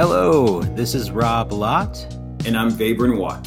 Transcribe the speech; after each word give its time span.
Hello, 0.00 0.62
this 0.62 0.94
is 0.94 1.10
Rob 1.10 1.52
Lott. 1.52 2.06
And 2.46 2.56
I'm 2.56 2.70
Vabren 2.70 3.18
Watt. 3.18 3.46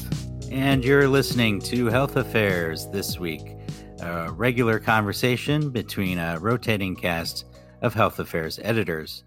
And 0.52 0.84
you're 0.84 1.08
listening 1.08 1.60
to 1.62 1.88
Health 1.88 2.16
Affairs 2.16 2.88
this 2.90 3.18
week, 3.18 3.56
a 4.02 4.32
regular 4.32 4.80
conversation 4.80 5.72
between 5.72 6.20
a 6.20 6.38
rotating 6.38 6.96
cast 6.96 7.46
of 7.82 7.96
Health 7.96 8.20
Affairs 8.20 8.60
editors. 8.62 9.24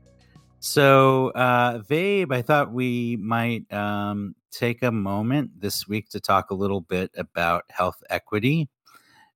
So, 0.60 1.30
uh, 1.30 1.80
Vabe, 1.80 2.32
I 2.32 2.42
thought 2.42 2.72
we 2.72 3.16
might 3.16 3.72
um, 3.72 4.36
take 4.52 4.84
a 4.84 4.92
moment 4.92 5.50
this 5.58 5.88
week 5.88 6.08
to 6.10 6.20
talk 6.20 6.52
a 6.52 6.54
little 6.54 6.80
bit 6.80 7.10
about 7.16 7.64
health 7.70 8.00
equity. 8.08 8.68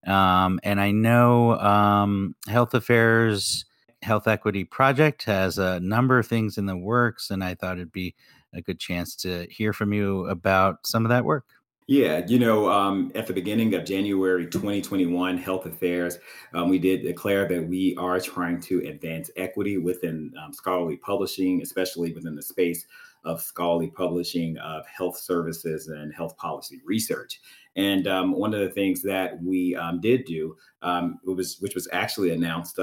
Um, 0.07 0.61
and 0.63 0.81
I 0.81 0.93
know 0.93 1.59
um, 1.59 2.37
Health 2.47 2.73
Affairs 2.73 3.65
Health 4.03 4.27
Equity 4.27 4.65
Project 4.65 5.25
has 5.25 5.59
a 5.59 5.81
number 5.81 6.19
of 6.19 6.27
things 6.27 6.59
in 6.59 6.67
the 6.67 6.77
works, 6.77 7.31
and 7.31 7.45
I 7.45 7.55
thought 7.55 7.77
it'd 7.77 7.93
be 7.93 8.15
a 8.53 8.63
good 8.63 8.79
chance 8.79 9.15
to 9.17 9.47
hear 9.51 9.73
from 9.73 9.93
you 9.93 10.27
about 10.27 10.87
some 10.87 11.05
of 11.05 11.11
that 11.11 11.25
work. 11.25 11.45
Yeah, 11.87 12.25
you 12.29 12.39
know, 12.39 12.71
um, 12.71 13.11
at 13.17 13.27
the 13.27 13.33
beginning 13.33 13.75
of 13.75 13.85
January 13.85 14.47
2021, 14.47 15.37
Health 15.37 15.67
Affairs, 15.67 16.19
um, 16.55 16.69
we 16.69 16.79
did 16.79 17.03
declare 17.03 17.49
that 17.49 17.67
we 17.67 17.97
are 17.97 18.21
trying 18.21 18.61
to 18.61 18.79
advance 18.87 19.29
equity 19.37 19.77
within 19.77 20.33
um, 20.41 20.53
scholarly 20.53 20.99
publishing, 20.99 21.63
especially 21.63 22.13
within 22.13 22.37
the 22.37 22.43
space 22.43 22.87
of 23.25 23.43
scholarly 23.43 23.89
publishing 23.89 24.57
of 24.59 24.87
health 24.87 25.19
services 25.19 25.89
and 25.89 26.15
health 26.15 26.37
policy 26.37 26.81
research. 26.87 27.41
And 27.75 28.07
um, 28.07 28.33
one 28.33 28.55
of 28.55 28.61
the 28.61 28.71
things 28.71 29.03
that 29.03 29.43
we 29.43 29.75
um, 29.75 30.01
did 30.01 30.25
do, 30.27 30.57
um, 30.83 31.19
was 31.25 31.59
which 31.59 31.75
was 31.75 31.89
actually 31.93 32.31
announced 32.31 32.79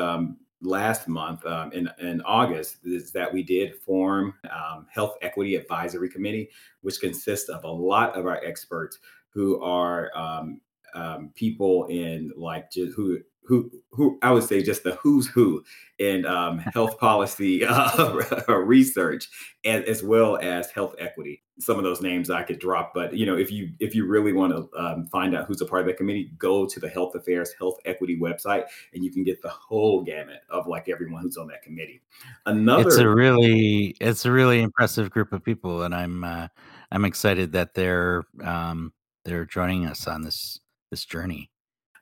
last 0.62 1.08
month 1.08 1.46
um, 1.46 1.72
in, 1.72 1.90
in 2.00 2.22
August 2.22 2.78
is 2.84 3.12
that 3.12 3.32
we 3.32 3.44
did 3.44 3.76
form 3.76 4.34
um, 4.52 4.88
Health 4.90 5.16
Equity 5.22 5.56
Advisory 5.56 6.10
Committee, 6.10 6.50
which 6.82 7.00
consists 7.00 7.50
of 7.50 7.64
a 7.64 7.72
lot 7.72 8.16
of 8.16 8.26
our 8.26 8.44
experts 8.44 9.00
who 9.30 9.62
are 9.62 10.12
um, 10.16 10.62
um 10.96 11.32
people 11.36 11.86
in 11.88 12.32
like 12.38 12.72
just 12.72 12.96
who 12.96 13.20
who 13.48 13.72
who 13.92 14.20
I 14.22 14.32
would 14.32 14.44
say 14.44 14.62
just 14.62 14.84
the 14.84 14.96
who's 14.96 15.28
who 15.28 15.64
in 15.98 16.26
um, 16.26 16.60
health 16.74 17.00
policy 17.00 17.66
uh, 17.66 18.14
research 18.50 19.30
and 19.64 19.86
as 19.86 20.04
well 20.04 20.38
as 20.38 20.70
health 20.70 20.96
equity. 21.00 21.44
Some 21.60 21.78
of 21.78 21.84
those 21.84 22.02
names 22.02 22.30
I 22.30 22.44
could 22.44 22.60
drop, 22.60 22.94
but 22.94 23.14
you 23.16 23.26
know, 23.26 23.38
if 23.38 23.52
you 23.52 23.70
if 23.80 23.96
you 23.96 24.06
really 24.06 24.34
want 24.34 24.54
to 24.54 24.70
um, 24.78 25.08
find 25.08 25.36
out 25.36 25.48
who's 25.48 25.62
a 25.62 25.66
part 25.66 25.82
of 25.82 25.88
that 25.88 25.98
committee, 25.98 26.32
go 26.38 26.68
to 26.68 26.80
the 26.80 26.90
Health 26.90 27.16
Affairs 27.16 27.54
Health 27.58 27.80
Equity 27.86 28.20
website, 28.20 28.66
and 28.94 29.04
you 29.04 29.12
can 29.12 29.24
get 29.24 29.42
the 29.42 29.50
whole 29.50 30.04
gamut 30.04 30.42
of 30.50 30.68
like 30.68 30.90
everyone 30.90 31.22
who's 31.22 31.38
on 31.38 31.48
that 31.48 31.64
committee. 31.64 32.02
Another, 32.46 32.88
it's 32.88 32.98
a 32.98 33.10
really 33.10 33.96
it's 34.02 34.26
a 34.26 34.32
really 34.32 34.62
impressive 34.62 35.10
group 35.10 35.32
of 35.32 35.44
people, 35.44 35.84
and 35.84 35.96
I'm 35.96 36.24
uh, 36.24 36.50
I'm 36.92 37.06
excited 37.06 37.54
that 37.54 37.74
they're 37.74 38.24
um, 38.44 38.94
they're 39.26 39.46
joining 39.46 39.86
us 39.86 40.06
on 40.06 40.22
this 40.22 40.60
this 40.92 41.06
journey 41.06 41.50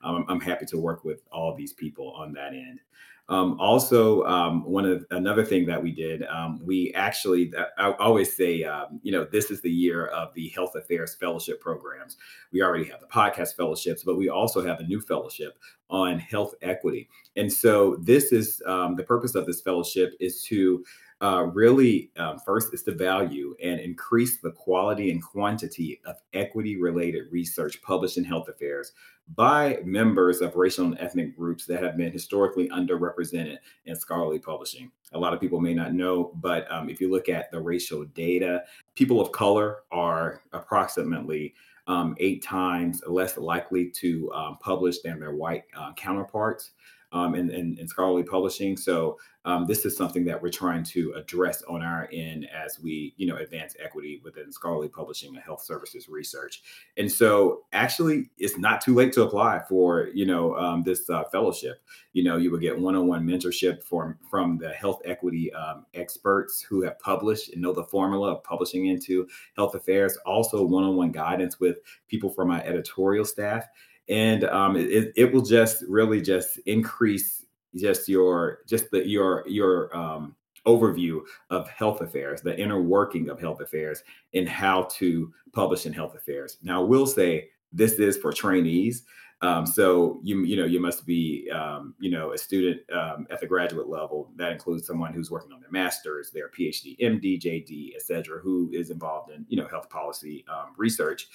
I'm 0.06 0.40
happy 0.40 0.66
to 0.68 0.78
work 0.78 1.04
with 1.04 1.22
all 1.32 1.56
these 1.56 1.74
people 1.74 2.12
on 2.12 2.34
that 2.34 2.54
end. 2.54 2.80
Um, 3.28 3.60
also, 3.60 4.24
um, 4.26 4.64
one 4.64 4.86
of 4.86 5.04
another 5.10 5.44
thing 5.44 5.66
that 5.66 5.82
we 5.82 5.92
did, 5.92 6.24
um, 6.24 6.60
we 6.64 6.94
actually, 6.94 7.52
I 7.78 7.92
always 7.94 8.36
say, 8.36 8.64
um, 8.64 9.00
you 9.02 9.12
know, 9.12 9.26
this 9.26 9.50
is 9.50 9.62
the 9.62 9.72
year 9.72 10.08
of 10.08 10.32
the 10.36 10.50
Health 10.50 10.76
Affairs 10.76 11.16
Fellowship 11.16 11.60
programs. 11.60 12.18
We 12.52 12.62
already 12.62 12.86
have 12.86 13.02
the 13.02 13.08
podcast 13.08 13.56
fellowships, 13.56 14.04
but 14.04 14.18
we 14.18 14.30
also 14.30 14.64
have 14.64 14.80
a 14.80 14.84
new 14.84 15.02
fellowship 15.02 15.58
on 15.90 16.20
health 16.20 16.54
equity. 16.62 17.10
And 17.36 17.52
so, 17.52 17.96
this 18.00 18.32
is 18.32 18.62
um, 18.68 18.96
the 18.96 19.04
purpose 19.04 19.34
of 19.34 19.48
this 19.48 19.62
fellowship 19.62 20.14
is 20.20 20.44
to 20.44 20.84
uh, 21.22 21.46
really 21.54 22.12
um, 22.18 22.38
first 22.46 22.74
is 22.74 22.84
to 22.84 22.94
value 22.94 23.56
and 23.64 23.80
increase 23.80 24.38
the 24.42 24.52
quality 24.52 25.12
and 25.12 25.24
quantity 25.24 26.02
of 26.06 26.18
equity 26.34 26.80
related 26.80 27.24
research 27.32 27.82
published 27.82 28.18
in 28.18 28.24
health 28.24 28.50
affairs 28.50 28.92
by 29.34 29.80
members 29.84 30.42
of 30.42 30.56
racial 30.56 30.86
and 30.86 31.00
ethnic 31.00 31.36
groups 31.36 31.66
that 31.66 31.82
have 31.82 31.98
been 31.98 32.12
historically 32.12 32.70
underrepresented 32.70 33.58
in 33.86 33.96
scholarly 33.96 34.40
publishing. 34.40 34.92
A 35.14 35.20
lot 35.20 35.34
of 35.34 35.42
people 35.42 35.60
may 35.60 35.74
not 35.74 35.94
know, 35.94 36.32
but 36.36 36.72
um, 36.72 36.90
if 36.90 37.02
you 37.02 37.10
look 37.10 37.28
at 37.28 37.52
the 37.52 37.60
racial 37.60 38.06
data, 38.06 38.64
people 38.94 39.20
of 39.20 39.32
color 39.32 39.80
are 39.92 40.42
approximately 40.54 41.56
um, 41.88 42.16
eight 42.20 42.44
times 42.44 43.02
less 43.08 43.38
likely 43.38 43.90
to 43.90 44.32
um, 44.34 44.58
publish 44.60 45.02
than 45.02 45.20
their 45.20 45.36
white 45.36 45.64
uh, 45.78 45.94
counterparts 45.94 46.72
um, 47.16 47.34
in, 47.34 47.50
in, 47.50 47.88
scholarly 47.88 48.24
publishing. 48.24 48.76
So 48.76 49.18
um, 49.46 49.66
this 49.66 49.86
is 49.86 49.96
something 49.96 50.26
that 50.26 50.42
we're 50.42 50.50
trying 50.50 50.84
to 50.86 51.14
address 51.16 51.64
on 51.64 51.82
our 51.82 52.10
end 52.12 52.46
as 52.54 52.78
we, 52.82 53.14
you 53.16 53.26
know, 53.26 53.38
advance 53.38 53.74
equity 53.82 54.20
within 54.22 54.52
scholarly 54.52 54.90
publishing 54.90 55.34
and 55.34 55.42
health 55.42 55.64
services 55.64 56.10
research. 56.10 56.62
And 56.98 57.10
so, 57.10 57.62
actually, 57.72 58.32
it's 58.38 58.58
not 58.58 58.82
too 58.82 58.94
late 58.94 59.14
to 59.14 59.24
apply 59.24 59.62
for, 59.70 60.10
you 60.14 60.26
know, 60.26 60.58
um, 60.58 60.84
this 60.84 61.10
uh, 61.10 61.24
fellowship. 61.32 61.82
You 62.12 62.26
know, 62.26 62.36
you 62.36 62.52
will 62.52 62.60
get 62.60 62.78
one-on-one 62.78 63.26
mentorship 63.26 63.82
from 63.84 64.18
from 64.30 64.58
the 64.58 64.72
health 64.72 65.02
equity 65.06 65.54
um, 65.54 65.86
experts 65.94 66.62
who 66.62 66.82
have 66.82 67.00
published 67.00 67.54
and 67.54 67.62
know 67.62 67.72
the 67.72 67.86
formula 67.86 68.34
of 68.34 68.44
publishing 68.44 68.88
into 68.88 69.26
health 69.56 69.74
affairs. 69.74 70.18
Also, 70.26 70.66
one-on-one 70.66 71.14
guidance 71.14 71.62
with 71.62 71.78
people 72.10 72.30
from 72.30 72.52
our 72.52 72.62
editorial 72.62 73.24
staff 73.24 73.68
and 74.10 74.44
um, 74.46 74.76
it, 74.76 75.14
it 75.16 75.34
will 75.34 75.42
just 75.42 75.84
really 75.88 76.22
just 76.22 76.58
increase 76.66 77.46
just 77.76 78.08
your 78.08 78.60
just 78.68 78.90
the 78.92 79.08
your 79.08 79.44
your 79.48 79.96
um, 79.96 80.36
overview 80.66 81.22
of 81.50 81.70
health 81.70 82.02
affairs, 82.02 82.42
the 82.42 82.58
inner 82.60 82.82
working 82.82 83.30
of 83.30 83.40
health 83.40 83.62
affairs, 83.62 84.04
and 84.34 84.48
how 84.48 84.84
to 84.84 85.32
publish 85.54 85.86
in 85.86 85.94
health 85.94 86.16
affairs. 86.16 86.58
Now, 86.64 86.82
I 86.82 86.86
will 86.86 87.08
say 87.08 87.50
this 87.76 87.94
is 87.94 88.18
for 88.18 88.32
trainees. 88.32 89.04
Um, 89.42 89.66
so 89.66 90.20
you 90.24 90.44
you 90.44 90.56
know 90.56 90.66
you 90.66 90.80
must 90.80 91.06
be 91.06 91.50
um, 91.52 91.94
you 92.00 92.10
know 92.10 92.32
a 92.32 92.38
student 92.38 92.82
um, 92.92 93.28
at 93.30 93.42
the 93.42 93.48
graduate 93.48 93.90
level. 93.90 94.32
That 94.38 94.54
includes 94.54 94.88
someone 94.88 95.14
who's 95.14 95.30
working 95.30 95.52
on 95.52 95.60
their 95.60 95.72
master's, 95.72 96.32
their 96.32 96.50
PhD, 96.50 96.98
MD, 97.00 97.40
JD, 97.40 97.96
etc., 97.96 98.40
who 98.40 98.70
is 98.74 98.90
involved 98.90 99.32
in 99.32 99.46
you 99.50 99.58
know 99.58 99.68
health 99.68 99.90
policy 99.90 100.46
um, 100.52 100.74
research. 100.78 101.28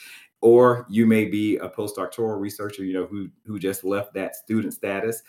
Or 0.42 0.86
you 0.88 1.04
may 1.04 1.26
be 1.26 1.58
a 1.58 1.68
postdoctoral 1.68 2.40
researcher, 2.40 2.82
you 2.82 2.94
know, 2.94 3.06
who 3.06 3.28
who 3.44 3.58
just 3.58 3.84
left 3.84 4.14
that 4.14 4.34
student 4.34 4.72
status, 4.72 5.22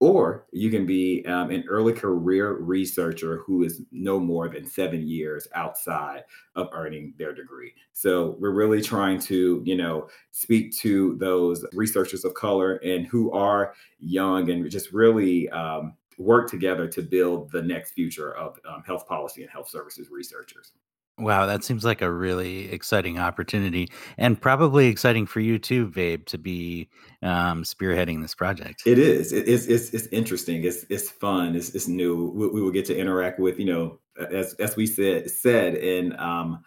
or 0.00 0.46
you 0.52 0.70
can 0.70 0.86
be 0.86 1.24
um, 1.26 1.50
an 1.50 1.64
early 1.68 1.92
career 1.92 2.58
researcher 2.58 3.42
who 3.44 3.64
is 3.64 3.82
no 3.90 4.20
more 4.20 4.48
than 4.48 4.64
seven 4.64 5.06
years 5.06 5.48
outside 5.54 6.24
of 6.54 6.68
earning 6.72 7.14
their 7.18 7.34
degree. 7.34 7.74
So 7.92 8.36
we're 8.38 8.52
really 8.52 8.80
trying 8.80 9.18
to, 9.20 9.60
you 9.64 9.76
know, 9.76 10.08
speak 10.30 10.76
to 10.78 11.16
those 11.16 11.64
researchers 11.72 12.24
of 12.24 12.34
color 12.34 12.76
and 12.76 13.06
who 13.06 13.32
are 13.32 13.74
young 13.98 14.50
and 14.50 14.70
just 14.70 14.92
really 14.92 15.48
um, 15.50 15.94
work 16.16 16.48
together 16.48 16.86
to 16.88 17.02
build 17.02 17.50
the 17.50 17.62
next 17.62 17.92
future 17.92 18.36
of 18.36 18.58
um, 18.68 18.82
health 18.86 19.06
policy 19.06 19.42
and 19.42 19.50
health 19.50 19.68
services 19.68 20.08
researchers. 20.10 20.72
Wow, 21.18 21.46
that 21.46 21.64
seems 21.64 21.84
like 21.84 22.00
a 22.00 22.10
really 22.10 22.70
exciting 22.70 23.18
opportunity, 23.18 23.90
and 24.16 24.40
probably 24.40 24.86
exciting 24.86 25.26
for 25.26 25.40
you 25.40 25.58
too, 25.58 25.88
Vabe, 25.88 26.24
to 26.26 26.38
be 26.38 26.88
um, 27.22 27.64
spearheading 27.64 28.22
this 28.22 28.34
project. 28.34 28.82
It 28.86 28.98
is. 28.98 29.32
It, 29.32 29.48
it's, 29.48 29.66
it's 29.66 29.90
it's 29.90 30.06
interesting. 30.08 30.62
It's 30.62 30.84
it's 30.88 31.10
fun. 31.10 31.56
It's 31.56 31.74
it's 31.74 31.88
new. 31.88 32.30
We, 32.34 32.48
we, 32.48 32.62
will 32.62 32.70
get 32.70 32.86
to 32.86 32.96
interact 32.96 33.40
with 33.40 33.58
you 33.58 33.66
know 33.66 33.98
as 34.30 34.54
as 34.54 34.76
we 34.76 34.86
said 34.86 35.28
said 35.30 35.74
in 35.74 36.18
um, 36.20 36.62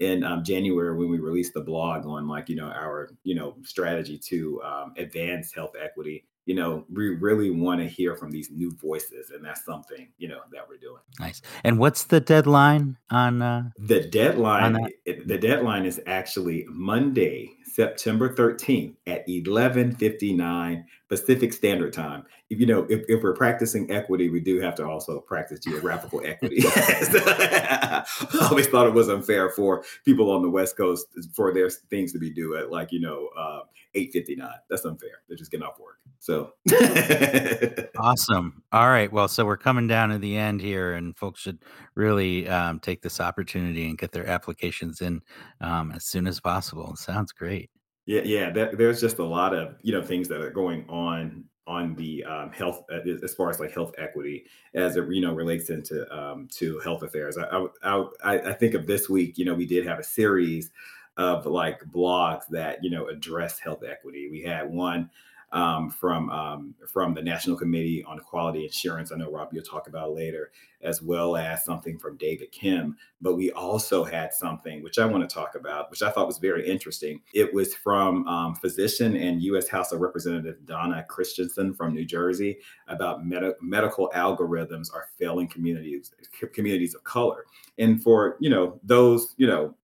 in 0.00 0.24
um, 0.24 0.42
January 0.42 0.96
when 0.96 1.08
we 1.08 1.18
released 1.18 1.54
the 1.54 1.60
blog 1.60 2.04
on 2.04 2.26
like 2.26 2.48
you 2.48 2.56
know 2.56 2.66
our 2.66 3.10
you 3.22 3.34
know 3.34 3.54
strategy 3.62 4.18
to 4.18 4.60
um, 4.62 4.94
advance 4.96 5.52
health 5.52 5.74
equity 5.80 6.24
you 6.46 6.54
know, 6.54 6.84
we 6.92 7.08
really 7.16 7.50
want 7.50 7.80
to 7.80 7.86
hear 7.86 8.16
from 8.16 8.30
these 8.30 8.50
new 8.50 8.70
voices, 8.72 9.30
and 9.30 9.44
that's 9.44 9.64
something 9.64 10.08
you 10.18 10.28
know 10.28 10.40
that 10.52 10.68
we're 10.68 10.76
doing. 10.76 11.00
Nice. 11.18 11.40
And 11.62 11.78
what's 11.78 12.04
the 12.04 12.20
deadline 12.20 12.98
on? 13.10 13.40
Uh, 13.40 13.70
the 13.78 14.00
deadline. 14.00 14.76
On 14.76 14.90
the 15.06 15.38
deadline 15.38 15.86
is 15.86 16.00
actually 16.06 16.66
Monday, 16.68 17.50
September 17.64 18.34
thirteenth 18.34 18.96
at 19.06 19.26
eleven 19.26 19.94
fifty 19.94 20.34
nine 20.34 20.84
Pacific 21.08 21.54
Standard 21.54 21.94
Time. 21.94 22.24
If 22.50 22.60
you 22.60 22.66
know, 22.66 22.86
if, 22.90 23.02
if 23.08 23.22
we're 23.22 23.34
practicing 23.34 23.90
equity, 23.90 24.28
we 24.28 24.40
do 24.40 24.60
have 24.60 24.74
to 24.76 24.86
also 24.86 25.20
practice 25.20 25.60
geographical 25.60 26.20
equity. 26.26 26.58
I 26.66 28.04
always 28.50 28.66
thought 28.66 28.86
it 28.86 28.92
was 28.92 29.08
unfair 29.08 29.48
for 29.48 29.82
people 30.04 30.30
on 30.30 30.42
the 30.42 30.50
West 30.50 30.76
Coast 30.76 31.06
for 31.34 31.54
their 31.54 31.70
things 31.70 32.12
to 32.12 32.18
be 32.18 32.30
due 32.30 32.56
at 32.56 32.70
like 32.70 32.92
you 32.92 33.00
know 33.00 33.30
uh, 33.38 33.60
eight 33.94 34.12
fifty 34.12 34.36
nine. 34.36 34.58
That's 34.68 34.84
unfair. 34.84 35.22
They're 35.26 35.38
just 35.38 35.50
getting 35.50 35.66
off 35.66 35.80
work. 35.80 35.98
So 36.24 36.52
awesome. 37.98 38.62
All 38.72 38.88
right. 38.88 39.12
Well, 39.12 39.28
so 39.28 39.44
we're 39.44 39.58
coming 39.58 39.86
down 39.86 40.08
to 40.08 40.16
the 40.16 40.38
end 40.38 40.62
here, 40.62 40.94
and 40.94 41.14
folks 41.14 41.42
should 41.42 41.58
really 41.96 42.48
um, 42.48 42.80
take 42.80 43.02
this 43.02 43.20
opportunity 43.20 43.90
and 43.90 43.98
get 43.98 44.12
their 44.12 44.26
applications 44.26 45.02
in 45.02 45.20
um, 45.60 45.92
as 45.92 46.06
soon 46.06 46.26
as 46.26 46.40
possible. 46.40 46.96
Sounds 46.96 47.30
great. 47.30 47.68
Yeah, 48.06 48.22
yeah. 48.24 48.48
That, 48.52 48.78
there's 48.78 49.02
just 49.02 49.18
a 49.18 49.24
lot 49.24 49.54
of 49.54 49.76
you 49.82 49.92
know 49.92 50.02
things 50.02 50.26
that 50.28 50.40
are 50.40 50.48
going 50.48 50.86
on 50.88 51.44
on 51.66 51.94
the 51.94 52.24
um, 52.24 52.52
health 52.52 52.84
uh, 52.90 53.00
as 53.22 53.34
far 53.34 53.50
as 53.50 53.60
like 53.60 53.74
health 53.74 53.92
equity 53.98 54.46
as 54.72 54.96
it 54.96 55.06
you 55.10 55.20
know 55.20 55.34
relates 55.34 55.68
into 55.68 56.10
um, 56.10 56.48
to 56.52 56.78
health 56.78 57.02
affairs. 57.02 57.36
I, 57.36 57.66
I, 57.82 58.06
I 58.24 58.38
I 58.38 58.52
think 58.54 58.72
of 58.72 58.86
this 58.86 59.10
week. 59.10 59.36
You 59.36 59.44
know, 59.44 59.54
we 59.54 59.66
did 59.66 59.86
have 59.86 59.98
a 59.98 60.04
series 60.04 60.70
of 61.18 61.44
like 61.44 61.84
blogs 61.84 62.46
that 62.48 62.82
you 62.82 62.88
know 62.88 63.08
address 63.08 63.58
health 63.58 63.82
equity. 63.86 64.30
We 64.30 64.40
had 64.40 64.70
one 64.70 65.10
um, 65.54 65.88
from 65.88 66.28
um, 66.30 66.74
from 66.92 67.14
the 67.14 67.22
National 67.22 67.56
Committee 67.56 68.04
on 68.04 68.18
Quality 68.18 68.66
Assurance. 68.66 69.12
I 69.12 69.16
know 69.16 69.30
Rob, 69.30 69.50
you'll 69.52 69.62
talk 69.62 69.86
about 69.86 70.12
later, 70.12 70.50
as 70.82 71.00
well 71.00 71.36
as 71.36 71.64
something 71.64 71.96
from 71.96 72.16
David 72.16 72.50
Kim. 72.50 72.96
But 73.22 73.36
we 73.36 73.52
also 73.52 74.02
had 74.02 74.34
something 74.34 74.82
which 74.82 74.98
I 74.98 75.06
want 75.06 75.28
to 75.28 75.32
talk 75.32 75.54
about, 75.54 75.90
which 75.90 76.02
I 76.02 76.10
thought 76.10 76.26
was 76.26 76.38
very 76.38 76.68
interesting. 76.68 77.20
It 77.32 77.54
was 77.54 77.72
from 77.72 78.26
um, 78.26 78.56
physician 78.56 79.16
and 79.16 79.40
U.S. 79.42 79.68
House 79.68 79.92
of 79.92 80.00
Representative 80.00 80.66
Donna 80.66 81.06
Christensen 81.08 81.72
from 81.72 81.94
New 81.94 82.04
Jersey 82.04 82.58
about 82.88 83.24
med- 83.24 83.54
medical 83.62 84.10
algorithms 84.14 84.92
are 84.92 85.06
failing 85.18 85.46
communities 85.46 86.12
communities 86.52 86.94
of 86.94 87.04
color. 87.04 87.44
And 87.78 88.02
for 88.02 88.36
you 88.40 88.50
know 88.50 88.80
those 88.82 89.34
you 89.36 89.46
know 89.46 89.74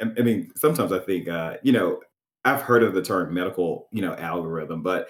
I 0.00 0.22
mean, 0.22 0.50
sometimes 0.56 0.90
I 0.90 0.98
think, 0.98 1.28
uh, 1.28 1.58
you 1.62 1.70
know, 1.70 2.00
I've 2.44 2.62
heard 2.62 2.82
of 2.82 2.94
the 2.94 3.02
term 3.02 3.32
medical, 3.32 3.88
you 3.90 4.02
know, 4.02 4.14
algorithm, 4.14 4.82
but 4.82 5.08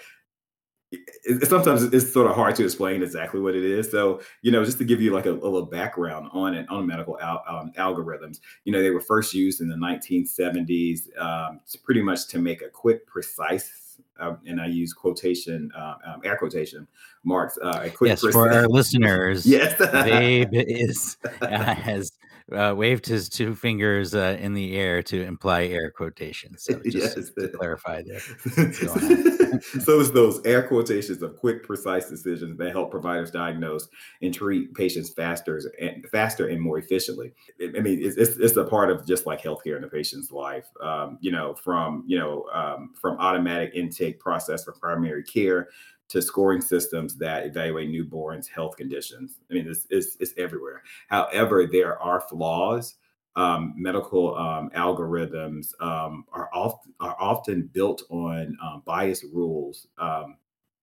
it, 0.91 1.01
it, 1.23 1.47
sometimes 1.47 1.83
it's 1.83 2.11
sort 2.13 2.29
of 2.29 2.35
hard 2.35 2.55
to 2.55 2.63
explain 2.63 3.03
exactly 3.03 3.39
what 3.39 3.55
it 3.55 3.63
is. 3.63 3.89
So, 3.91 4.21
you 4.41 4.51
know, 4.51 4.63
just 4.63 4.77
to 4.77 4.85
give 4.85 5.01
you 5.01 5.13
like 5.13 5.25
a, 5.25 5.31
a 5.31 5.33
little 5.33 5.65
background 5.65 6.29
on 6.31 6.53
it, 6.53 6.65
on 6.69 6.87
medical 6.87 7.19
al- 7.19 7.43
um, 7.47 7.71
algorithms, 7.77 8.39
you 8.63 8.71
know, 8.71 8.81
they 8.81 8.91
were 8.91 9.01
first 9.01 9.33
used 9.33 9.61
in 9.61 9.67
the 9.67 9.75
1970s, 9.75 11.17
um, 11.19 11.59
pretty 11.83 12.01
much 12.01 12.27
to 12.27 12.39
make 12.39 12.61
a 12.61 12.69
quick, 12.69 13.05
precise, 13.07 13.99
uh, 14.19 14.35
and 14.45 14.61
I 14.61 14.67
use 14.67 14.93
quotation, 14.93 15.71
uh, 15.77 15.95
um, 16.05 16.21
air 16.23 16.37
quotation 16.37 16.87
marks. 17.23 17.57
Uh, 17.61 17.89
yes, 18.01 18.21
precise. 18.21 18.31
for 18.31 18.51
our 18.51 18.67
listeners, 18.67 19.45
yes, 19.47 19.73
Vabe 19.75 20.49
is 20.53 21.17
uh, 21.41 21.47
has 21.75 22.11
uh, 22.51 22.73
waved 22.77 23.07
his 23.07 23.27
two 23.27 23.55
fingers 23.55 24.13
uh, 24.13 24.37
in 24.39 24.53
the 24.53 24.77
air 24.77 25.01
to 25.01 25.23
imply 25.23 25.65
air 25.65 25.89
quotations. 25.89 26.63
So 26.63 26.79
just 26.85 27.17
yes. 27.17 27.31
to 27.39 27.47
clarify 27.49 28.03
there. 28.03 28.19
so 29.81 29.99
it's 29.99 30.11
those 30.11 30.45
air 30.45 30.67
quotations 30.67 31.23
of 31.23 31.37
quick, 31.37 31.63
precise 31.63 32.07
decisions 32.07 32.57
that 32.59 32.71
help 32.71 32.91
providers 32.91 33.31
diagnose 33.31 33.87
and 34.21 34.33
treat 34.33 34.73
patients 34.75 35.09
faster 35.09 35.59
and 35.79 36.05
faster 36.11 36.47
and 36.47 36.61
more 36.61 36.77
efficiently. 36.77 37.33
I 37.61 37.79
mean, 37.79 37.99
it's, 38.01 38.17
it's, 38.17 38.37
it's 38.37 38.57
a 38.57 38.65
part 38.65 38.91
of 38.91 39.07
just 39.07 39.25
like 39.25 39.41
healthcare 39.41 39.77
in 39.77 39.83
a 39.83 39.89
patient's 39.89 40.31
life. 40.31 40.67
Um, 40.81 41.17
you 41.21 41.31
know, 41.31 41.55
from 41.55 42.03
you 42.05 42.19
know 42.19 42.45
um, 42.53 42.93
from 42.99 43.17
automatic 43.17 43.71
intake 43.73 44.19
process 44.19 44.63
for 44.63 44.73
primary 44.73 45.23
care 45.23 45.69
to 46.09 46.21
scoring 46.21 46.61
systems 46.61 47.17
that 47.17 47.45
evaluate 47.45 47.89
newborns' 47.89 48.47
health 48.47 48.77
conditions. 48.77 49.39
I 49.49 49.55
mean, 49.55 49.67
it's, 49.67 49.87
it's, 49.89 50.17
it's 50.19 50.33
everywhere. 50.37 50.83
However, 51.09 51.67
there 51.67 52.01
are 52.01 52.21
flaws. 52.21 52.95
Um, 53.37 53.73
medical 53.75 54.33
um, 54.37 54.69
algorithms 54.69 55.73
um, 55.81 56.23
are, 56.31 56.49
oft, 56.53 56.87
are 57.01 57.17
often 57.19 57.69
built 57.73 58.03
on 58.09 58.55
um, 58.63 58.81
biased 58.85 59.25
rules 59.33 59.87
um, 59.97 60.37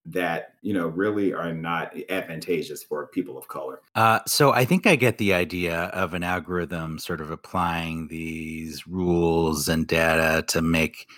that 0.05 0.55
you 0.63 0.75
know 0.75 0.89
really 0.89 1.33
are 1.33 1.53
not 1.53 1.95
advantageous 2.11 2.83
for 2.83 3.07
people 3.09 3.39
of 3.39 3.49
color. 3.49 3.81
Uh, 3.95 4.21
so 4.27 4.53
I 4.53 4.65
think 4.65 4.87
I 4.87 4.97
get 4.97 5.19
the 5.19 5.33
idea 5.35 5.85
of 5.85 6.15
an 6.15 6.23
algorithm 6.23 6.99
sort 6.99 7.21
of 7.21 7.31
applying 7.31 8.09
these 8.09 8.87
rules 8.87 9.69
and 9.69 9.87
data 9.87 10.43
to 10.49 10.63
make 10.63 11.09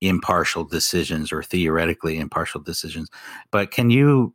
impartial 0.00 0.64
decisions 0.64 1.32
or 1.32 1.42
theoretically 1.42 2.18
impartial 2.18 2.60
decisions. 2.60 3.08
But 3.50 3.70
can 3.70 3.90
you 3.90 4.34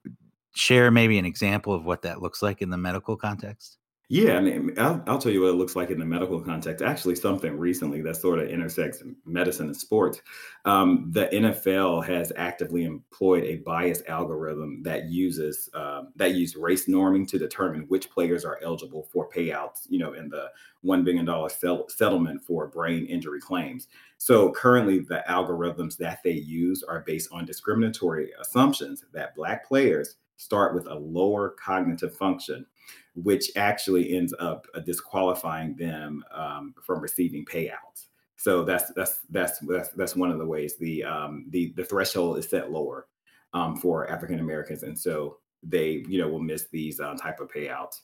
share 0.53 0.91
maybe 0.91 1.17
an 1.17 1.25
example 1.25 1.73
of 1.73 1.85
what 1.85 2.03
that 2.03 2.21
looks 2.21 2.41
like 2.41 2.61
in 2.61 2.69
the 2.69 2.77
medical 2.77 3.17
context? 3.17 3.77
Yeah, 4.07 4.37
I 4.37 4.39
mean, 4.39 4.73
I'll, 4.77 5.03
I'll 5.07 5.17
tell 5.17 5.31
you 5.31 5.41
what 5.41 5.49
it 5.49 5.55
looks 5.55 5.75
like 5.75 5.89
in 5.89 5.97
the 5.97 6.05
medical 6.05 6.39
context. 6.39 6.83
Actually, 6.83 7.15
something 7.15 7.57
recently 7.57 8.01
that 8.03 8.17
sort 8.17 8.37
of 8.37 8.49
intersects 8.49 9.01
medicine 9.25 9.65
and 9.65 9.75
sports. 9.75 10.21
Um, 10.63 11.07
the 11.11 11.27
NFL 11.27 12.05
has 12.05 12.31
actively 12.35 12.83
employed 12.83 13.43
a 13.45 13.57
bias 13.57 14.03
algorithm 14.07 14.83
that 14.83 15.05
uses 15.05 15.69
uh, 15.73 16.03
that 16.17 16.35
use 16.35 16.55
race 16.55 16.87
norming 16.87 17.27
to 17.29 17.39
determine 17.39 17.85
which 17.87 18.11
players 18.11 18.45
are 18.45 18.59
eligible 18.61 19.07
for 19.11 19.27
payouts. 19.27 19.87
You 19.89 19.97
know, 19.97 20.13
in 20.13 20.29
the 20.29 20.51
one 20.81 21.03
billion 21.03 21.25
dollar 21.25 21.49
settlement 21.49 22.43
for 22.43 22.67
brain 22.67 23.07
injury 23.07 23.41
claims. 23.41 23.87
So 24.19 24.51
currently, 24.51 24.99
the 24.99 25.23
algorithms 25.27 25.97
that 25.97 26.19
they 26.23 26.31
use 26.31 26.83
are 26.83 27.03
based 27.07 27.29
on 27.31 27.45
discriminatory 27.45 28.33
assumptions 28.39 29.03
that 29.13 29.35
Black 29.35 29.67
players 29.67 30.17
start 30.37 30.75
with 30.75 30.85
a 30.85 30.93
lower 30.93 31.49
cognitive 31.51 32.15
function 32.15 32.65
which 33.15 33.51
actually 33.55 34.15
ends 34.15 34.33
up 34.39 34.67
uh, 34.75 34.79
disqualifying 34.79 35.75
them 35.75 36.23
um, 36.33 36.73
from 36.81 37.01
receiving 37.01 37.45
payouts. 37.45 38.07
So 38.37 38.63
that's 38.63 38.91
that's 38.95 39.19
that's 39.29 39.59
that's 39.59 39.89
that's 39.89 40.15
one 40.15 40.31
of 40.31 40.37
the 40.37 40.45
ways 40.45 40.77
the 40.77 41.03
um, 41.03 41.45
the 41.49 41.73
the 41.75 41.85
threshold 41.85 42.37
is 42.37 42.49
set 42.49 42.71
lower 42.71 43.07
um, 43.53 43.75
for 43.77 44.09
African 44.09 44.39
Americans, 44.39 44.83
and 44.83 44.97
so 44.97 45.37
they 45.63 46.03
you 46.07 46.19
know 46.19 46.27
will 46.27 46.41
miss 46.41 46.67
these 46.71 46.99
uh, 46.99 47.15
type 47.15 47.39
of 47.39 47.49
payouts. 47.49 48.01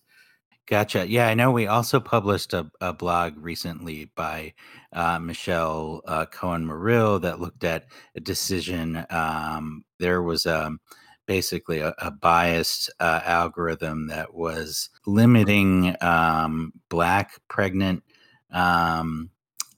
Gotcha. 0.67 1.05
Yeah, 1.07 1.27
I 1.27 1.33
know 1.33 1.51
we 1.51 1.67
also 1.67 1.99
published 1.99 2.53
a, 2.53 2.71
a 2.79 2.93
blog 2.93 3.33
recently 3.37 4.05
by 4.15 4.53
uh, 4.93 5.19
Michelle 5.19 6.01
uh, 6.07 6.25
Cohen 6.27 6.65
Marill 6.65 7.21
that 7.21 7.41
looked 7.41 7.63
at 7.63 7.87
a 8.15 8.21
decision. 8.21 9.05
Um, 9.09 9.83
there 9.99 10.21
was 10.21 10.45
a 10.45 10.67
um, 10.67 10.79
basically 11.31 11.79
a, 11.79 11.95
a 11.99 12.11
biased 12.11 12.91
uh, 12.99 13.21
algorithm 13.23 14.07
that 14.07 14.33
was 14.33 14.89
limiting 15.05 15.95
um, 16.01 16.73
black 16.89 17.39
pregnant 17.47 18.03
um, 18.51 19.29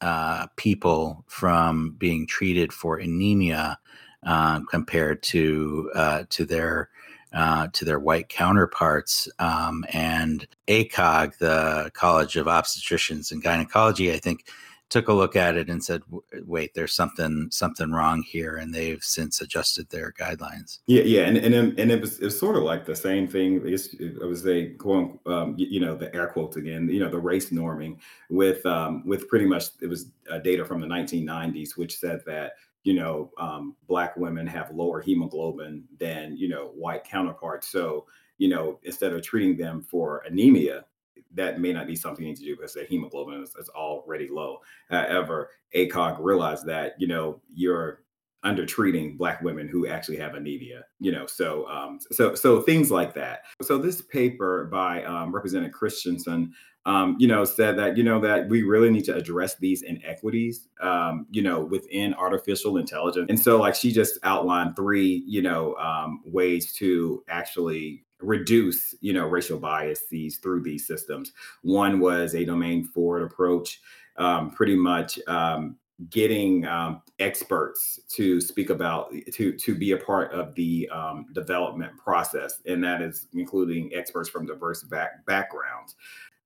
uh, 0.01 0.47
people 0.55 1.23
from 1.27 1.91
being 2.00 2.25
treated 2.25 2.73
for 2.73 2.97
anemia 2.97 3.77
uh, 4.25 4.61
compared 4.71 5.21
to 5.21 5.91
uh, 5.94 6.23
to 6.31 6.44
their 6.44 6.89
uh, 7.33 7.67
to 7.71 7.85
their 7.85 8.00
white 8.00 8.29
counterparts. 8.29 9.29
Um, 9.38 9.85
and 9.94 10.47
ACOG, 10.67 11.38
the 11.38 11.91
College 11.94 12.35
of 12.35 12.47
Obstetricians 12.47 13.31
and 13.31 13.44
Gynecology, 13.44 14.11
I 14.11 14.17
think 14.17 14.47
took 14.89 15.07
a 15.07 15.13
look 15.13 15.35
at 15.35 15.57
it 15.57 15.69
and 15.69 15.83
said, 15.83 16.01
"Wait, 16.45 16.74
there's 16.74 16.94
something 16.94 17.47
something 17.51 17.91
wrong 17.91 18.21
here," 18.21 18.56
and 18.56 18.74
they've 18.74 19.03
since 19.03 19.41
adjusted 19.41 19.89
their 19.89 20.12
guidelines. 20.12 20.80
Yeah, 20.85 21.03
yeah, 21.03 21.21
and 21.21 21.38
and 21.38 21.79
and 21.79 21.91
it 21.91 22.01
was 22.01 22.19
it 22.19 22.25
was 22.25 22.38
sort 22.38 22.55
of 22.55 22.63
like 22.63 22.86
the 22.86 22.96
same 22.96 23.27
thing. 23.27 23.62
It 23.65 24.25
was 24.25 24.43
they 24.43 24.67
going, 24.67 25.19
um, 25.25 25.55
you 25.58 25.79
know, 25.79 25.96
the 25.96 26.13
air 26.15 26.27
quotes 26.27 26.58
again, 26.58 26.89
you 26.89 27.00
know, 27.00 27.10
the 27.10 27.19
race 27.19 27.50
norming 27.50 27.98
with 28.29 28.65
um, 28.65 29.05
with 29.05 29.27
pretty 29.27 29.46
much 29.46 29.65
it 29.81 29.88
was 29.88 30.12
uh, 30.29 30.39
data 30.39 30.63
from 30.63 30.79
the 30.79 30.88
1990s, 30.88 31.75
which 31.75 31.98
said 31.98 32.22
that 32.25 32.53
you 32.84 32.93
know 32.93 33.31
um, 33.38 33.75
black 33.88 34.15
women 34.17 34.46
have 34.46 34.72
lower 34.72 35.01
hemoglobin 35.01 35.84
than 36.00 36.38
you 36.38 36.50
know 36.50 36.67
white 36.75 37.03
counterparts. 37.03 37.67
So 37.67 38.05
you 38.38 38.50
know, 38.50 38.79
instead 38.84 39.13
of 39.13 39.22
treating 39.22 39.58
them 39.58 39.81
for 39.81 40.24
anemia, 40.27 40.86
that 41.34 41.60
may 41.60 41.74
not 41.74 41.88
be 41.88 41.96
something 41.96 42.25
you 42.25 42.32
need 42.32 42.38
to 42.38 42.46
do 42.46 42.56
because 42.56 42.74
their 42.74 42.86
hemoglobin 42.86 43.42
is, 43.42 43.56
is 43.56 43.70
already 43.70 44.28
low. 44.30 44.60
However, 44.90 45.50
ACOG 45.75 46.18
realized 46.20 46.66
that, 46.68 46.94
you 47.00 47.08
know, 47.08 47.42
you're 47.54 48.04
under 48.44 48.66
treating 48.66 49.16
black 49.16 49.42
women 49.42 49.68
who 49.68 49.88
actually 49.88 50.18
have 50.18 50.36
anemia 50.36 50.84
you 51.00 51.12
know 51.12 51.25
so 51.25 51.68
um, 51.68 52.00
so 52.12 52.36
so 52.36 52.62
things 52.62 52.92
like 52.92 53.13
that 53.13 53.44
so 53.62 53.78
this 53.78 54.02
paper 54.02 54.66
by 54.66 55.04
um, 55.04 55.34
representative 55.34 55.74
christensen 55.74 56.54
um, 56.86 57.16
you 57.18 57.28
know 57.28 57.46
said 57.46 57.78
that 57.78 57.96
you 57.96 58.04
know 58.04 58.20
that 58.20 58.50
we 58.50 58.63
really 58.63 58.90
need 58.90 59.06
to 59.06 59.16
address 59.16 59.56
these 59.58 59.82
inequities 59.82 60.68
um, 60.82 61.25
you 61.32 61.42
know 61.42 61.62
within 61.62 62.13
artificial 62.16 62.78
intelligence 62.78 63.28
and 63.30 63.40
so 63.40 63.58
like 63.58 63.75
she 63.75 63.92
just 63.92 64.20
outlined 64.24 64.75
three 64.75 65.24
you 65.25 65.42
know 65.42 65.75
um, 65.75 66.22
ways 66.25 66.74
to 66.74 67.24
actually 67.30 68.04
reduce 68.24 68.96
you 69.01 69.13
know 69.13 69.27
racial 69.27 69.60
biases 69.60 70.38
through 70.38 70.63
these 70.63 70.88
systems. 70.88 71.32
One 71.62 72.00
was 72.00 72.36
a 72.36 72.46
domain 72.46 72.86
forward 72.86 73.24
approach 73.24 73.82
um, 74.18 74.51
pretty 74.51 74.75
much 74.75 75.20
um, 75.27 75.77
getting 76.10 76.65
um, 76.65 77.01
experts 77.20 78.00
to 78.10 78.42
speak 78.42 78.70
about 78.70 79.13
to 79.34 79.53
to 79.53 79.75
be 79.75 79.92
a 79.92 79.98
part 79.98 80.32
of 80.32 80.53
the 80.56 80.89
um, 80.89 81.25
development 81.34 81.92
process 81.98 82.62
and 82.65 82.84
that 82.84 83.01
is 83.01 83.27
including 83.34 83.92
experts 83.94 84.30
from 84.30 84.46
diverse 84.46 84.84
back, 84.84 85.25
backgrounds. 85.25 85.96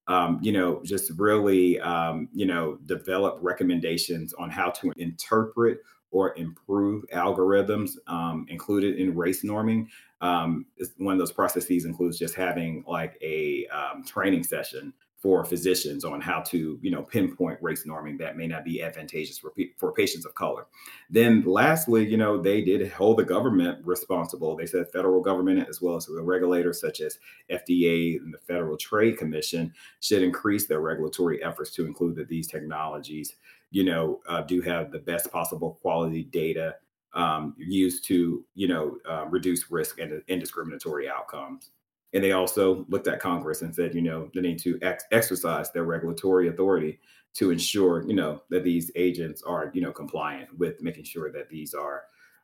Um, 0.10 0.40
you 0.42 0.54
know 0.54 0.82
just 0.84 1.12
really 1.18 1.80
um, 1.82 2.30
you 2.34 2.46
know 2.46 2.78
develop 2.86 3.40
recommendations 3.42 4.34
on 4.34 4.50
how 4.50 4.70
to 4.72 4.94
interpret 4.98 5.80
or 6.12 6.36
improve 6.38 7.06
algorithms 7.14 7.92
um, 8.08 8.46
included 8.50 8.98
in 8.98 9.16
race 9.16 9.44
norming. 9.44 9.88
Um, 10.22 10.66
one 10.98 11.14
of 11.14 11.20
those 11.20 11.32
processes 11.32 11.86
includes 11.86 12.18
just 12.18 12.36
having 12.36 12.84
like 12.88 13.18
a 13.22 13.68
um, 13.68 14.04
training 14.04 14.44
session 14.44 14.94
for 15.18 15.44
physicians 15.44 16.06
on 16.06 16.22
how 16.22 16.42
to, 16.42 16.78
you 16.82 16.92
know, 16.92 17.02
pinpoint 17.02 17.58
race 17.62 17.86
norming 17.88 18.20
that 18.20 18.38
may 18.38 18.46
not 18.46 18.64
be 18.64 18.84
advantageous 18.84 19.40
for, 19.40 19.52
for 19.76 19.92
patients 19.92 20.26
of 20.26 20.36
color. 20.36 20.68
Then 21.10 21.44
lastly, 21.46 22.08
you 22.08 22.18
know, 22.18 22.40
they 22.40 22.62
did 22.62 22.92
hold 22.92 23.18
the 23.18 23.26
government 23.26 23.84
responsible. 23.84 24.56
They 24.56 24.68
said 24.68 24.92
federal 24.92 25.22
government 25.22 25.68
as 25.68 25.82
well 25.82 25.96
as 25.96 26.06
the 26.06 26.22
regulators 26.22 26.80
such 26.80 27.02
as 27.02 27.18
FDA 27.50 28.18
and 28.18 28.32
the 28.32 28.38
Federal 28.38 28.78
Trade 28.78 29.18
Commission 29.18 29.74
should 30.02 30.22
increase 30.22 30.68
their 30.68 30.82
regulatory 30.82 31.44
efforts 31.44 31.72
to 31.72 31.86
include 31.86 32.16
that 32.18 32.30
these 32.30 32.48
technologies, 32.48 33.36
you 33.72 33.84
know, 33.84 34.22
uh, 34.28 34.42
do 34.42 34.62
have 34.62 34.92
the 34.92 35.00
best 35.00 35.32
possible 35.32 35.78
quality 35.82 36.24
data 36.24 36.76
um, 37.14 37.56
used 37.58 38.06
to, 38.06 38.46
you 38.56 38.68
know, 38.68 38.98
uh, 39.10 39.26
reduce 39.26 39.72
risk 39.72 40.00
and 40.00 40.22
indiscriminatory 40.28 41.10
outcomes. 41.10 41.72
And 42.14 42.24
they 42.24 42.32
also 42.32 42.86
looked 42.90 43.08
at 43.08 43.20
Congress 43.20 43.62
and 43.62 43.74
said, 43.74 43.94
you 43.94 44.02
know, 44.02 44.30
they 44.34 44.42
need 44.42 44.60
to 44.60 44.80
ex- 44.82 45.06
exercise 45.12 45.72
their 45.72 45.84
regulatory 45.84 46.48
authority 46.48 47.00
to 47.34 47.52
ensure, 47.52 48.04
you 48.08 48.16
know, 48.16 48.42
that 48.50 48.64
these 48.64 48.92
agents 48.96 49.44
are, 49.44 49.72
you 49.74 49.82
know, 49.82 49.92
compliant 49.92 50.58
with 50.58 50.82
making 50.82 51.04
sure 51.04 51.32
that 51.32 51.50
these 51.50 51.74
are 51.74 52.04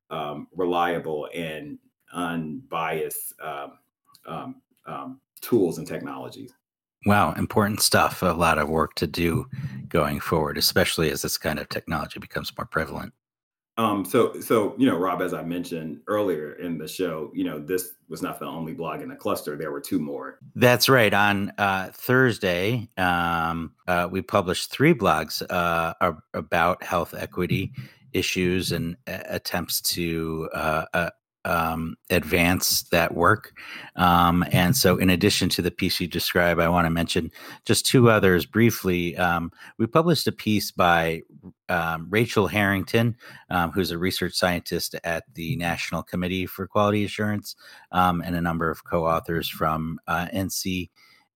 um, 0.10 0.48
reliable 0.56 1.30
and 1.34 1.80
unbiased 2.13 3.34
um, 3.42 3.80
um, 4.27 4.56
um 4.86 5.20
tools 5.42 5.77
and 5.77 5.88
technologies. 5.88 6.53
Wow, 7.06 7.34
important 7.34 7.82
stuff. 7.82 8.22
A 8.22 8.27
lot 8.27 8.58
of 8.58 8.70
work 8.70 8.96
to 8.96 9.08
do 9.08 9.46
going 9.94 10.20
forward, 10.20 10.58
especially 10.58 11.12
as 11.12 11.22
this 11.22 11.38
kind 11.38 11.60
of 11.60 11.70
technology 11.70 12.20
becomes 12.20 12.52
more 12.58 12.66
prevalent. 12.66 13.14
Um, 13.78 14.06
so, 14.06 14.40
so 14.40 14.76
you 14.78 14.86
know, 14.86 14.98
Rob, 14.98 15.22
as 15.22 15.34
I 15.34 15.42
mentioned 15.44 16.02
earlier 16.08 16.54
in 16.54 16.78
the 16.78 16.88
show, 16.88 17.32
you 17.34 17.44
know, 17.44 17.58
this 17.58 17.94
was 18.08 18.22
not 18.22 18.40
the 18.40 18.46
only 18.46 18.74
blog 18.74 19.02
in 19.02 19.10
the 19.10 19.16
cluster. 19.16 19.56
There 19.56 19.72
were 19.72 19.82
two 19.82 20.00
more. 20.00 20.38
That's 20.56 20.90
right. 20.90 21.12
On 21.12 21.52
uh, 21.58 21.90
Thursday, 21.92 22.90
um, 22.98 23.74
uh, 23.88 24.08
we 24.12 24.22
published 24.22 24.70
three 24.70 24.94
blogs 24.94 25.42
uh, 25.50 25.94
about 26.34 26.84
health 26.84 27.16
equity 27.18 27.72
issues 28.12 28.72
and 28.72 28.96
uh, 29.08 29.20
attempts 29.28 29.82
to 29.82 30.50
uh, 30.54 30.86
uh, 30.94 31.10
um, 31.46 31.96
advance 32.10 32.84
that 32.84 33.14
work. 33.14 33.54
Um, 33.96 34.46
and 34.52 34.76
so, 34.76 34.98
in 34.98 35.10
addition 35.10 35.50
to 35.50 35.62
the 35.62 35.72
piece 35.72 36.00
you 36.00 36.08
describe, 36.08 36.60
I 36.60 36.70
want 36.70 36.86
to 36.86 36.90
mention 36.90 37.32
just 37.66 37.86
two 37.86 38.10
others 38.10 38.46
briefly. 38.46 39.18
Um, 39.18 39.52
we 39.78 39.88
published 39.88 40.28
a 40.28 40.32
piece 40.32 40.72
by 40.72 41.22
um, 41.70 42.08
Rachel 42.10 42.48
Harrington, 42.48 43.16
um, 43.50 43.72
who's 43.72 43.92
a 43.92 43.98
research 43.98 44.34
scientist 44.34 44.96
at 45.04 45.24
the 45.34 45.56
National 45.58 46.04
Committee 46.04 46.46
for 46.46 46.68
Quality 46.68 47.04
Assurance, 47.04 47.56
um, 47.92 48.22
and 48.26 48.36
a 48.36 48.42
number 48.42 48.70
of 48.70 48.84
co 48.84 49.06
authors 49.06 49.50
from 49.50 50.00
uh, 50.08 50.28
NC. 50.34 50.90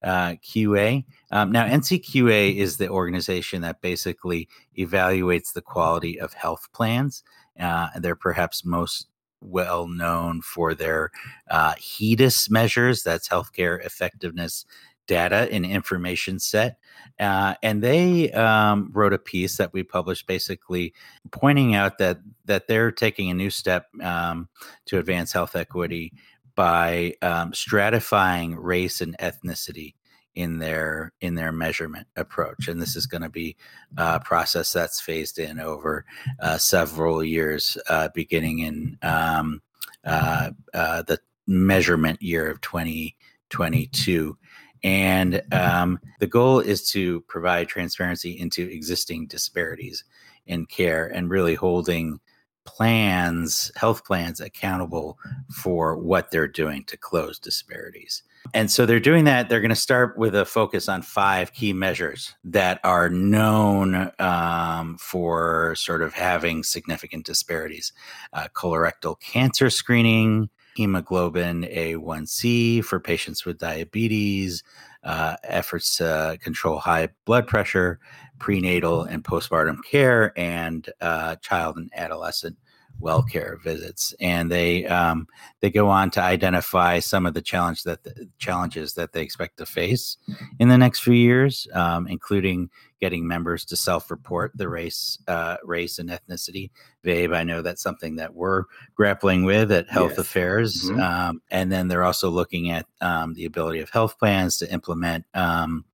Uh, 0.04 0.36
QA. 0.48 1.04
Um, 1.32 1.52
now, 1.52 1.66
NCQA 1.66 2.56
is 2.56 2.78
the 2.78 2.88
organization 2.88 3.64
that 3.64 3.82
basically 3.82 4.48
evaluates 4.78 5.54
the 5.54 5.62
quality 5.62 6.20
of 6.20 6.34
health 6.34 6.68
plans. 6.72 7.24
Uh, 7.60 7.88
they're 8.00 8.16
perhaps 8.16 8.64
most 8.64 9.08
well 9.42 9.88
known 9.88 10.42
for 10.42 10.74
their 10.74 11.12
uh, 11.50 11.74
HEDIS 11.76 12.50
measures, 12.50 13.04
that's 13.04 13.30
healthcare 13.30 13.84
effectiveness 13.86 14.66
data 15.08 15.48
and 15.52 15.66
information 15.66 16.38
set. 16.38 16.78
Uh, 17.20 17.56
and 17.64 17.82
they 17.82 18.32
um, 18.34 18.92
wrote 18.94 19.14
a 19.14 19.18
piece 19.18 19.58
that 19.58 19.74
we 19.74 19.82
published 19.82 20.28
basically 20.28 20.94
pointing 21.32 21.74
out 21.74 21.98
that 21.98 22.20
that 22.46 22.68
they're 22.68 22.92
taking 22.92 23.30
a 23.30 23.34
new 23.34 23.50
step 23.50 23.88
um, 24.04 24.50
to 24.86 25.00
advance 25.00 25.32
health 25.32 25.56
equity 25.56 26.14
by 26.56 27.14
um, 27.22 27.52
stratifying 27.54 28.56
race 28.58 29.02
and 29.02 29.18
ethnicity 29.18 29.94
in 30.38 30.60
their 30.60 31.12
in 31.20 31.34
their 31.34 31.52
measurement 31.52 32.06
approach 32.16 32.68
and 32.68 32.80
this 32.80 32.96
is 32.96 33.08
going 33.08 33.24
to 33.24 33.30
be 33.30 33.56
a 33.98 34.20
process 34.20 34.72
that's 34.72 35.02
phased 35.02 35.40
in 35.40 35.60
over 35.60 36.06
uh, 36.40 36.60
several 36.60 37.24
years 37.24 37.76
uh, 37.90 38.08
beginning 38.14 38.60
in 38.60 38.98
um, 39.02 39.60
uh, 40.06 40.52
uh 40.76 41.02
the 41.02 41.20
measurement 41.48 42.22
year 42.22 42.52
of 42.52 42.62
2022 42.62 44.38
and 44.84 45.42
um, 45.52 46.00
the 46.20 46.28
goal 46.28 46.60
is 46.60 46.88
to 46.92 47.22
provide 47.22 47.68
transparency 47.68 48.40
into 48.40 48.70
existing 48.70 49.26
disparities 49.26 50.04
in 50.46 50.68
care 50.68 51.08
and 51.08 51.32
really 51.32 51.56
holding 51.56 52.20
plans, 52.68 53.72
health 53.76 54.06
plans, 54.06 54.40
accountable 54.40 55.18
for 55.50 55.98
what 55.98 56.30
they're 56.30 56.48
doing 56.48 56.84
to 56.84 56.98
close 56.98 57.40
disparities. 57.40 58.22
And 58.54 58.70
so 58.70 58.86
they're 58.86 59.00
doing 59.00 59.26
that. 59.26 59.50
They're 59.50 59.62
going 59.62 59.70
to 59.70 59.76
start 59.76 60.18
with 60.18 60.36
a 60.36 60.46
focus 60.46 60.88
on 60.88 61.02
five 61.02 61.54
key 61.54 61.74
measures 61.74 62.36
that 62.44 62.80
are 62.84 63.10
known 63.10 64.12
um, 64.20 64.98
for 64.98 65.76
sort 65.76 66.02
of 66.02 66.14
having 66.14 66.64
significant 66.64 67.26
disparities 67.26 67.92
uh, 68.34 68.48
colorectal 68.54 69.20
cancer 69.20 69.70
screening, 69.70 70.50
hemoglobin 70.76 71.64
A1C 71.64 72.84
for 72.84 73.00
patients 73.00 73.46
with 73.46 73.58
diabetes, 73.58 74.64
uh, 75.04 75.36
efforts 75.44 75.98
to 75.98 76.38
control 76.42 76.80
high 76.80 77.10
blood 77.26 77.48
pressure, 77.48 78.00
prenatal 78.40 79.04
and 79.04 79.24
postpartum 79.24 79.84
care, 79.90 80.38
and 80.38 80.90
uh, 81.02 81.36
child 81.38 81.78
and 81.78 81.90
adolescent 81.96 82.58
well 83.00 83.24
care 83.24 83.60
visits, 83.64 84.14
and 84.20 84.52
they 84.52 84.86
um, 84.86 85.28
they 85.62 85.70
go 85.70 85.90
on 85.90 86.10
to 86.12 86.22
identify 86.22 87.00
some 87.00 87.26
of 87.26 87.34
the 87.34 87.42
challenge 87.42 87.84
that 87.84 88.04
the 88.04 88.28
challenges 88.38 88.94
that 88.94 89.14
they 89.14 89.22
expect 89.22 89.58
to 89.58 89.66
face 89.66 90.18
in 90.60 90.70
the 90.70 90.78
next 90.78 91.02
few 91.02 91.14
years, 91.14 91.68
um, 91.74 92.08
including 92.08 92.70
getting 93.00 93.28
members 93.28 93.64
to 93.66 93.76
self-report 93.76 94.52
the 94.56 94.68
race 94.68 95.20
uh, 95.28 95.58
race 95.64 96.00
and 96.00 96.10
ethnicity. 96.10 96.72
Vabe, 97.06 97.36
I 97.36 97.44
know 97.44 97.62
that's 97.62 97.82
something 97.82 98.16
that 98.16 98.34
we're 98.34 98.64
grappling 98.96 99.44
with 99.44 99.72
at 99.72 99.90
Health 99.90 100.12
yes. 100.12 100.20
Affairs, 100.20 100.84
mm-hmm. 100.86 101.00
um, 101.00 101.42
and 101.52 101.72
then 101.72 101.88
they're 101.88 102.04
also 102.04 102.30
looking 102.30 102.72
at 102.72 102.86
um, 103.02 103.34
the 103.34 103.46
ability 103.46 103.80
of 103.80 103.90
health 103.90 104.18
plans 104.20 104.58
to 104.58 104.72
implement 104.72 105.26
um, 105.34 105.86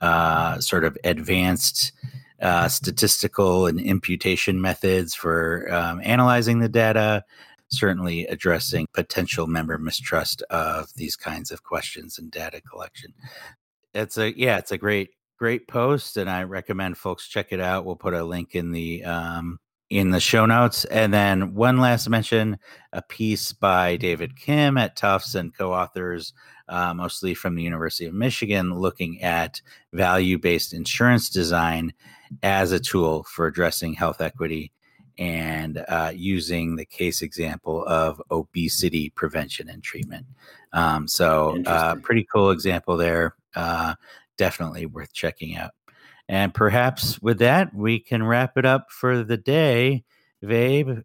uh, 0.00 0.58
sort 0.60 0.84
of 0.84 0.96
advanced 1.04 1.92
uh, 2.40 2.68
statistical 2.68 3.66
and 3.66 3.80
imputation 3.80 4.60
methods 4.60 5.14
for 5.14 5.72
um, 5.72 6.00
analyzing 6.04 6.58
the 6.58 6.68
data, 6.68 7.24
certainly 7.68 8.26
addressing 8.26 8.86
potential 8.92 9.46
member 9.46 9.78
mistrust 9.78 10.42
of 10.50 10.92
these 10.96 11.16
kinds 11.16 11.50
of 11.50 11.62
questions 11.62 12.18
and 12.18 12.30
data 12.30 12.60
collection. 12.60 13.12
It's 13.94 14.18
a 14.18 14.38
yeah, 14.38 14.58
it's 14.58 14.72
a 14.72 14.78
great 14.78 15.10
great 15.36 15.68
post, 15.68 16.16
and 16.16 16.28
I 16.28 16.44
recommend 16.44 16.98
folks 16.98 17.28
check 17.28 17.48
it 17.50 17.60
out. 17.60 17.84
We'll 17.84 17.96
put 17.96 18.14
a 18.14 18.24
link 18.24 18.54
in 18.54 18.72
the 18.72 19.04
um, 19.04 19.58
in 19.90 20.10
the 20.10 20.20
show 20.20 20.46
notes. 20.46 20.84
And 20.86 21.12
then 21.12 21.54
one 21.54 21.78
last 21.78 22.08
mention 22.08 22.58
a 22.92 23.02
piece 23.02 23.52
by 23.52 23.96
David 23.96 24.36
Kim 24.36 24.76
at 24.78 24.96
Tufts 24.96 25.34
and 25.34 25.56
co 25.56 25.72
authors, 25.72 26.32
uh, 26.68 26.92
mostly 26.94 27.34
from 27.34 27.54
the 27.54 27.62
University 27.62 28.06
of 28.06 28.14
Michigan, 28.14 28.74
looking 28.74 29.22
at 29.22 29.60
value 29.92 30.38
based 30.38 30.72
insurance 30.72 31.30
design 31.30 31.92
as 32.42 32.72
a 32.72 32.80
tool 32.80 33.24
for 33.24 33.46
addressing 33.46 33.94
health 33.94 34.20
equity 34.20 34.72
and 35.18 35.82
uh, 35.88 36.12
using 36.14 36.76
the 36.76 36.84
case 36.84 37.22
example 37.22 37.86
of 37.86 38.20
obesity 38.30 39.10
prevention 39.10 39.68
and 39.68 39.82
treatment. 39.82 40.26
Um, 40.72 41.08
so, 41.08 41.62
uh, 41.64 41.94
pretty 42.02 42.26
cool 42.30 42.50
example 42.50 42.96
there. 42.96 43.34
Definitely 44.36 44.86
worth 44.86 45.12
checking 45.12 45.56
out. 45.56 45.72
And 46.28 46.52
perhaps 46.52 47.20
with 47.20 47.38
that, 47.38 47.74
we 47.74 48.00
can 48.00 48.22
wrap 48.22 48.56
it 48.56 48.66
up 48.66 48.90
for 48.90 49.22
the 49.22 49.36
day. 49.36 50.04
Vabe, 50.42 51.02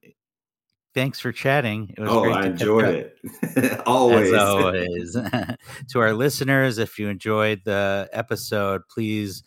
thanks 0.93 1.19
for 1.19 1.31
chatting. 1.31 1.93
It 1.97 2.01
was 2.01 2.09
oh, 2.09 2.29
I 2.29 2.45
enjoyed 2.47 3.13
it. 3.43 3.81
always. 3.85 4.33
Always. 4.33 5.13
to 5.89 5.99
our 5.99 6.13
listeners, 6.13 6.77
if 6.77 6.97
you 6.97 7.09
enjoyed 7.09 7.61
the 7.65 8.09
episode, 8.11 8.81
please 8.89 9.43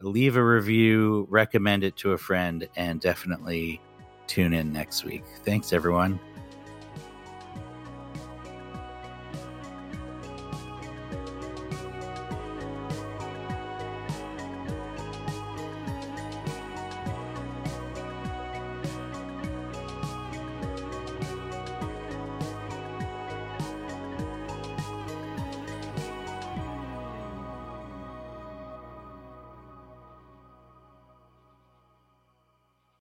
leave 0.00 0.36
a 0.36 0.44
review, 0.44 1.26
recommend 1.30 1.84
it 1.84 1.96
to 1.96 2.12
a 2.12 2.18
friend, 2.18 2.68
and 2.76 3.00
definitely 3.00 3.80
tune 4.26 4.52
in 4.52 4.72
next 4.72 5.04
week. 5.04 5.24
Thanks, 5.44 5.72
everyone. 5.72 6.18